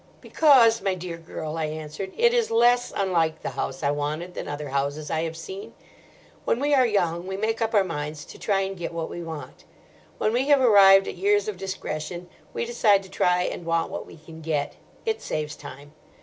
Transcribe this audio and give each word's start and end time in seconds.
"Because, 0.19 0.81
my 0.81 0.95
dear 0.95 1.15
girl," 1.19 1.57
I 1.57 1.65
answered, 1.65 2.11
"it 2.17 2.33
is 2.33 2.49
less 2.49 2.91
unlike 2.95 3.43
the 3.43 3.51
house 3.51 3.83
I 3.83 3.91
wanted 3.91 4.33
than 4.33 4.47
other 4.47 4.69
houses 4.69 5.11
I 5.11 5.21
have 5.25 5.37
seen. 5.37 5.75
When 6.43 6.59
we 6.59 6.73
are 6.73 6.87
young 6.87 7.27
we 7.27 7.37
make 7.37 7.61
up 7.61 7.75
our 7.75 7.83
minds 7.83 8.25
to 8.25 8.39
try 8.39 8.61
and 8.61 8.75
get 8.75 8.93
what 8.95 9.11
we 9.11 9.21
want; 9.21 9.63
when 10.17 10.33
we 10.33 10.47
have 10.47 10.59
arrived 10.59 11.07
at 11.07 11.17
years 11.17 11.47
of 11.47 11.55
discretion 11.55 12.29
we 12.51 12.65
decide 12.65 13.03
to 13.03 13.09
try 13.09 13.43
and 13.43 13.63
want 13.63 13.91
what 13.91 14.07
we 14.07 14.17
can 14.17 14.41
get. 14.41 14.73
It 15.05 15.21
saves 15.21 15.55
time. 15.55 15.93